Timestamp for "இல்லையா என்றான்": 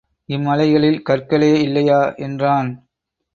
1.61-2.71